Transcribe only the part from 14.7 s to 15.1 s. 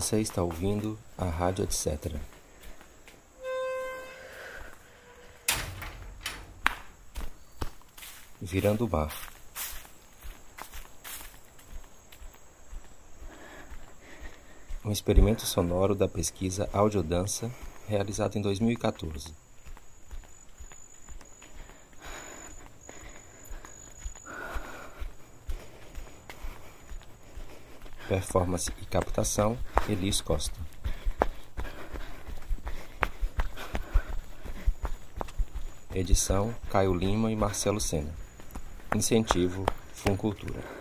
Um